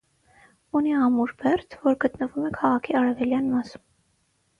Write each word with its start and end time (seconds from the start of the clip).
Ունի 0.77 0.93
ամուր 1.07 1.33
բերդ, 1.43 1.75
որ 1.83 1.97
գտնվում 2.05 2.47
է 2.47 2.51
քաղաքի 2.55 2.97
արևելյան 3.03 3.53
մասում։ 3.57 3.83